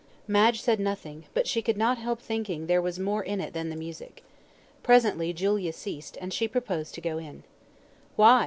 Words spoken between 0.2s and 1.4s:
Madge said nothing,